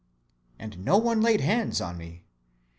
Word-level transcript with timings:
And 0.57 0.83
no 0.83 0.97
one 0.97 1.21
laid 1.21 1.41
hands 1.41 1.79
on 1.79 1.95
me. 1.95 2.25